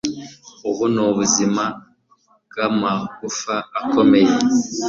[0.69, 1.63] Ubu n'Ubuzima
[2.49, 4.33] bw'amagufa akomeye